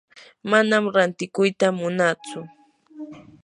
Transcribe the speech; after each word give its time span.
manam 0.49 0.83
rantikuyta 0.95 1.67
munatsu. 1.79 2.39